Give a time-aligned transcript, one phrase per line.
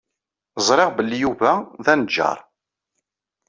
[0.67, 1.51] Ẓriɣ belli Yuba
[1.83, 2.39] d aneǧǧar.